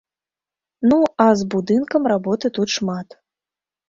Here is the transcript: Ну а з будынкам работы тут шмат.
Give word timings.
Ну 0.91 0.95
а 1.25 1.27
з 1.41 1.45
будынкам 1.51 2.07
работы 2.13 2.51
тут 2.59 2.73
шмат. 2.77 3.07